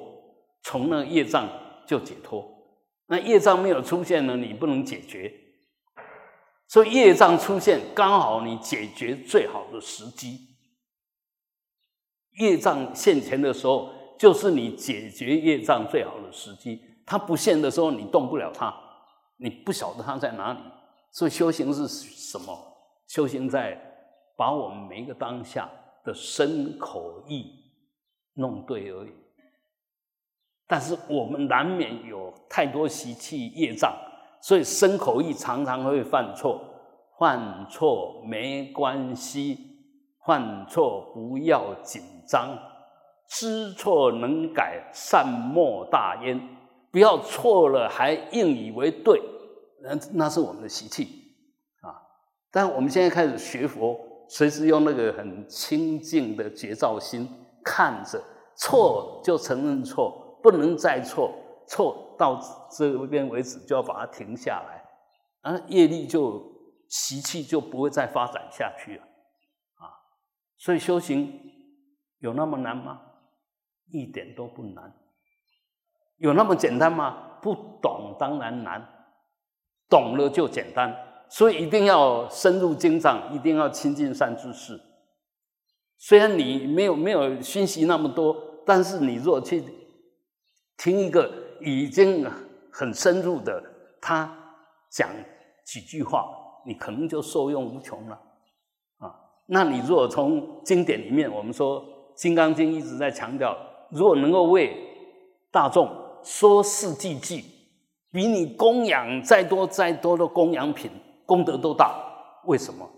[0.64, 1.50] 从那业障
[1.86, 2.46] 就解脱。
[3.08, 5.34] 那业障没有出现呢，你不能解决，
[6.68, 10.40] 所以业障出现刚好你解决最好的时机。
[12.40, 16.82] 业障现前的时候，就是你解决业障最好的时机。
[17.06, 18.76] 它不现的时候，你动不了它，
[19.38, 20.60] 你不晓得它在哪里。
[21.18, 22.56] 所以修行是什么？
[23.08, 23.76] 修行在
[24.36, 25.68] 把我们每一个当下
[26.06, 27.56] 的身口意
[28.36, 29.10] 弄对而已。
[30.68, 33.98] 但是我们难免有太多习气业障，
[34.44, 36.62] 所以身口意常常会犯错。
[37.18, 39.58] 犯错没关系，
[40.24, 42.56] 犯错不要紧张，
[43.28, 46.40] 知错能改，善莫大焉。
[46.92, 49.20] 不要错了还硬以为对，
[49.82, 51.36] 那那是我们的习气
[51.82, 52.02] 啊。
[52.52, 57.30] 但我们现在开始学佛，随时用那个很清净的觉照心
[57.64, 58.24] 看着
[58.56, 61.34] 错就承认错，不能再错，
[61.68, 62.40] 错到
[62.72, 66.42] 这边为止就要把它停下来，啊，业力就
[66.90, 69.92] 习气就不会再发展下去了啊。
[70.58, 71.40] 所以修行
[72.20, 73.02] 有那么难吗？
[73.92, 74.94] 一点都不难。
[76.18, 77.38] 有那么简单吗？
[77.42, 78.97] 不懂当然难，
[79.90, 80.96] 懂了就简单。
[81.30, 84.80] 所以一定要深入经藏，一定要亲近善知识。
[85.98, 89.64] 虽然你没有没有熏习那么多，但是你若去
[90.78, 92.26] 听一个已经
[92.72, 93.62] 很深入的，
[94.00, 94.54] 他
[94.90, 95.10] 讲
[95.66, 96.26] 几句话，
[96.66, 98.16] 你可能就受用无穷了
[99.00, 99.14] 啊。
[99.48, 101.82] 那你如果从经典里面，我们说
[102.16, 103.58] 《金刚经》一直在强调，
[103.92, 104.76] 如果能够为
[105.52, 105.90] 大众。
[106.24, 107.46] 说四季季，
[108.18, 110.90] 比你供养再多再多的供养品
[111.24, 112.04] 功德都大。
[112.46, 112.90] 为什么？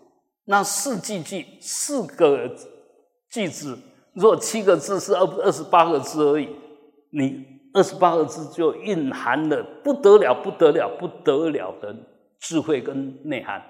[0.45, 2.49] 那四季季四个
[3.29, 3.77] 句子，
[4.13, 6.47] 若七个字是二二十八个字而已，
[7.11, 11.93] 你二十八个字就蕴含了不得了、不得了、不得了的
[12.39, 13.61] 智慧跟内涵。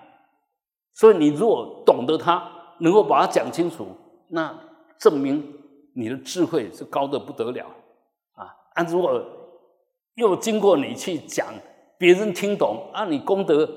[0.93, 3.87] 所以你若懂得它，能够把它讲清楚，
[4.27, 4.55] 那
[4.99, 5.43] 证明
[5.95, 7.65] 你的智慧是高的不得了
[8.35, 8.53] 啊！
[8.75, 9.19] 啊，如果
[10.19, 11.47] 又经过你去讲，
[11.97, 13.67] 别人听懂啊，你功德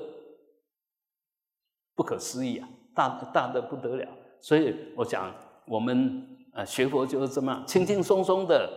[1.95, 4.05] 不可思议啊，大大的不得了。
[4.41, 5.33] 所以我讲，
[5.65, 6.21] 我们
[6.53, 8.69] 呃学佛就是这么，轻轻松松的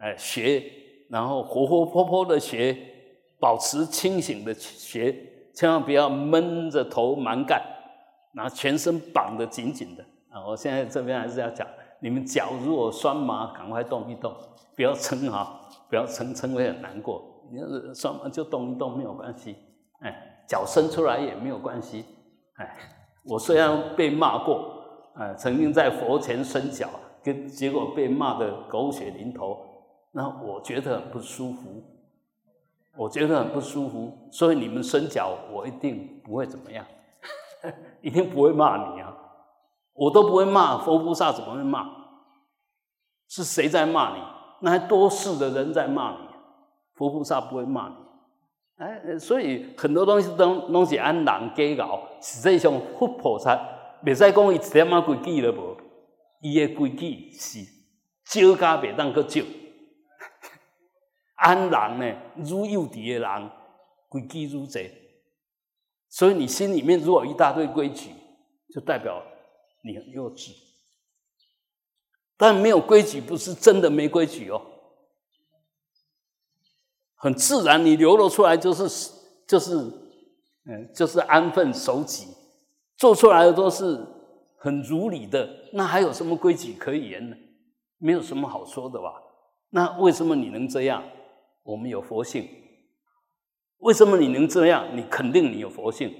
[0.00, 0.60] 哎学，
[1.08, 2.76] 然后活活泼泼的学，
[3.38, 5.14] 保持清醒的学，
[5.54, 7.62] 千万不要闷着头蛮干，
[8.32, 10.44] 然后全身绑得紧紧的啊。
[10.44, 11.64] 我现在这边还是要讲，
[12.00, 14.34] 你们脚如果酸麻，赶快动一动，
[14.74, 15.57] 不要撑啊。
[15.88, 19.56] 不要撑撑会很难过，你要是双就动一动没有关系，
[20.00, 22.04] 哎，脚伸出来也没有关系，
[22.56, 22.76] 哎，
[23.24, 24.82] 我虽然被骂过，
[25.16, 26.88] 哎，曾经在佛前伸脚，
[27.22, 29.58] 跟结果被骂的狗血淋头，
[30.12, 31.82] 那我觉得很不舒服，
[32.96, 36.84] 我觉得很不舒服，所以你们伸脚，我一定不会怎么样，
[38.02, 39.16] 一定不会骂你啊，
[39.94, 41.96] 我都不会骂佛菩萨，怎么会骂？
[43.28, 44.22] 是谁在骂你？
[44.60, 46.28] 那还多事的人在骂你，
[46.94, 47.94] 佛菩萨不会骂你，
[48.76, 53.56] 哎，所以很多东西都拢是按人计较，实际上佛菩萨
[54.04, 55.76] 未使讲伊一点仔规矩了无，
[56.40, 57.60] 伊的规矩是
[58.24, 59.40] 少加袂当搁少，
[61.38, 63.50] 按人呢，如幼稚的人
[64.08, 64.92] 规矩如贼，
[66.08, 68.10] 所以你心里面如果一大堆规矩，
[68.74, 69.22] 就代表
[69.84, 70.67] 你很幼稚。
[72.38, 74.62] 但没有规矩不是真的没规矩哦，
[77.16, 79.12] 很自然，你流露出来就是
[79.46, 79.74] 就是，
[80.64, 82.28] 嗯，就是安分守己，
[82.96, 84.06] 做出来的都是
[84.56, 87.36] 很如理的，那还有什么规矩可言呢？
[87.98, 89.12] 没有什么好说的吧？
[89.70, 91.02] 那为什么你能这样？
[91.64, 92.48] 我们有佛性。
[93.78, 94.96] 为什么你能这样？
[94.96, 96.14] 你肯定你有佛性。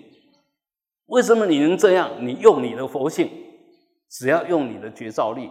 [1.06, 2.26] 为什么你能这样？
[2.26, 3.30] 你用你的佛性，
[4.10, 5.48] 只要用你的觉照力。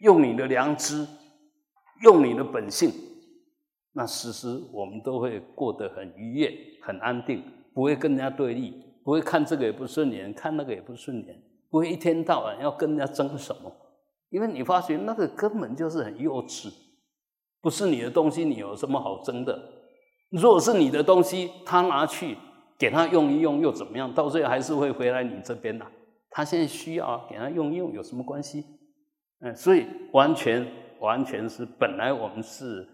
[0.00, 1.06] 用你的良知，
[2.02, 2.92] 用你的本性，
[3.92, 7.42] 那时时我们都会过得很愉悦、很安定，
[7.74, 8.74] 不会跟人家对立，
[9.04, 13.72] 不会看这个也不顺眼，看那个也不顺眼，不会一天到晚要跟人家争什么，
[14.30, 16.72] 因为你发觉那个根本就是很幼稚，
[17.60, 19.58] 不是你的东西，你有什么好争的？
[20.30, 22.36] 如果是你的东西，他拿去
[22.78, 24.14] 给他用一用又怎么样？
[24.14, 25.86] 到最后还是会回来你这边呐。
[26.30, 28.64] 他现在需要啊，给他用一用有什么关系？
[29.40, 30.66] 嗯，所以完全
[31.00, 32.86] 完全是本来我们是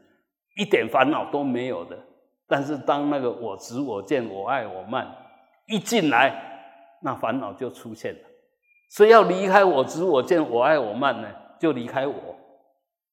[0.57, 1.99] 一点烦恼都没有的，
[2.47, 5.07] 但是当那个我执我见我爱我慢
[5.67, 8.21] 一进来，那烦恼就出现了。
[8.91, 11.29] 所以要离开我执我见我爱我慢呢，
[11.59, 12.37] 就离开我。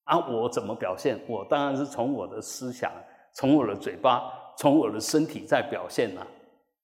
[0.04, 1.18] 啊，我怎么表现？
[1.28, 2.92] 我当然是从我的思想。
[3.34, 6.26] 从我的嘴巴，从我的身体在表现呐。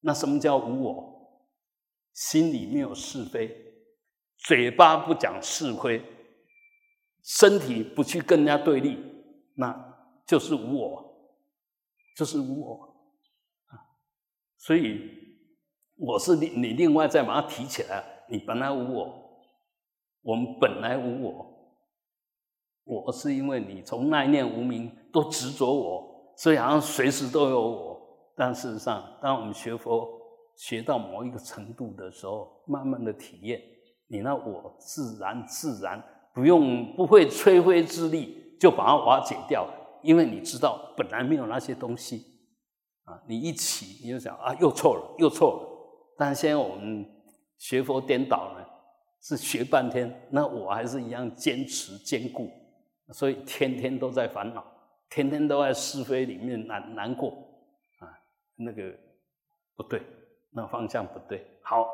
[0.01, 1.15] 那什么叫无我？
[2.15, 3.55] 心里没有是非，
[4.39, 6.03] 嘴巴不讲是非，
[7.29, 8.97] 身体不去跟人家对立，
[9.55, 9.95] 那
[10.27, 11.31] 就是无我，
[12.17, 12.75] 就是无我
[13.67, 13.77] 啊。
[14.57, 14.99] 所以
[15.97, 18.03] 我是你，你另外再把它提起来。
[18.31, 19.43] 你本来无我，
[20.23, 21.77] 我们本来无我，
[22.85, 26.33] 我是因为你从那一念无名都执着我。
[26.35, 28.01] 所以好像随时都有我，
[28.37, 30.09] 但事实上，当我们学佛
[30.57, 33.61] 学到某一个程度的时候，慢慢的体验，
[34.07, 36.03] 你那我自然自然
[36.39, 39.69] 不用不会吹灰之力就把它瓦解掉，
[40.05, 42.25] 因为你知道本来没有那些东西
[43.03, 45.69] 啊，你一起你就想啊又错了又错了，
[46.17, 47.05] 但是现在我们
[47.57, 48.65] 学佛颠倒了，
[49.21, 52.49] 是学半天，那我还是一样坚持坚固，
[53.13, 54.65] 所以天天都在烦恼。
[55.11, 57.31] 天天都在是非里面难难过
[57.99, 58.07] 啊，
[58.55, 58.95] 那个
[59.75, 60.01] 不对，
[60.53, 61.45] 那方向不对。
[61.63, 61.85] 好，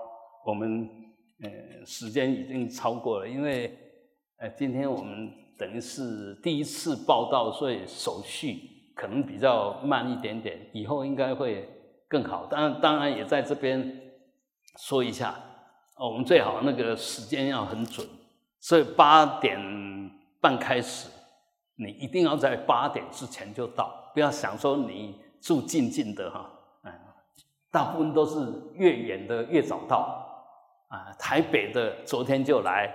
[0.45, 0.87] 我们
[1.41, 3.79] 呃时间已经超过了，因为
[4.51, 8.61] 今天我们等于是第一次报道，所以手续
[8.95, 11.69] 可能比较慢一点点，以后应该会
[12.09, 12.47] 更好。
[12.47, 14.01] 当然，当然也在这边
[14.79, 15.35] 说一下，
[15.99, 18.07] 我们最好那个时间要很准，
[18.61, 19.59] 所以八点
[20.41, 21.09] 半开始。
[21.77, 26.49] 你一定要在八点之前就到，不要想说你住近近的哈，
[26.85, 26.93] 嗯，
[27.73, 28.39] 大部分都是
[28.75, 30.25] 越远的越早到，
[30.87, 32.89] 啊，台北的昨天就来，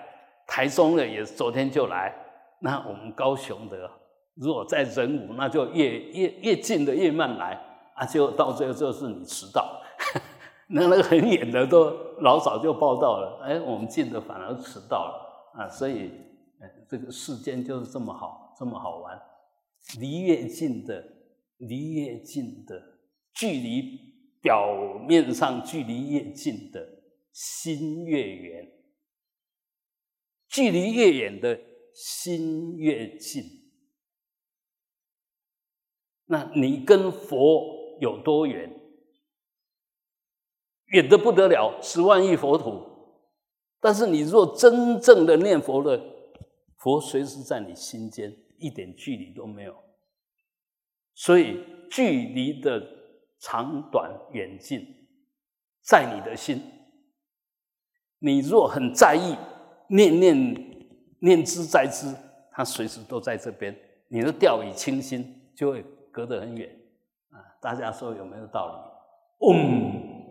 [0.50, 2.14] 台中的也昨天就来，
[2.60, 3.90] 那我们高雄的
[4.34, 7.54] 如果在人武，那就越越越近的越慢来，
[7.94, 9.80] 啊，就到最后就是你迟到，
[10.68, 11.92] 那那个很远的都
[12.22, 16.12] 老早就报道了，哎，我们近的反而迟到了，啊，所以，
[16.90, 18.48] 这个世间就是这么好。
[18.60, 19.18] 这么好玩，
[20.02, 21.02] 离越近的，
[21.60, 22.76] 离越近的，
[23.34, 23.98] 距离
[24.42, 24.76] 表
[25.08, 26.86] 面上距离越近的
[27.32, 28.68] 心越远，
[30.60, 31.58] 距离越远的
[31.94, 33.42] 心越近。
[36.26, 38.70] 那你跟佛有多远？
[40.88, 42.84] 远的不得了，十万亿佛土。
[43.80, 45.98] 但是你若真正的念佛了，
[46.76, 48.36] 佛随时在你心间。
[48.58, 49.74] 一点距离都没有，
[51.14, 52.86] 所以距离的
[53.40, 54.86] 长短远近
[55.82, 56.62] 在你的心。
[58.18, 59.38] 你若很在意，
[59.90, 60.56] 念念
[61.20, 62.16] 念之在之，
[62.52, 63.76] 他随时都在这边。
[64.08, 66.70] 你的掉以轻心，就会隔得很远
[67.32, 67.38] 啊！
[67.62, 69.48] 大家说有没有道理？
[69.48, 70.26] 嗡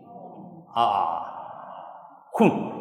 [0.73, 1.23] 啊，
[2.33, 2.78] 哼。